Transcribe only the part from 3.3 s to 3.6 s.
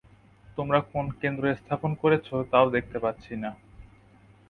না।